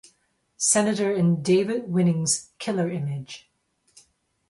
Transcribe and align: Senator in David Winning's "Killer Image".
Senator 0.57 1.11
in 1.13 1.43
David 1.43 1.87
Winning's 1.87 2.49
"Killer 2.57 2.89
Image". 2.89 3.51